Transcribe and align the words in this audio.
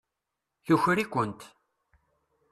Tuker-ikent. 0.65 1.41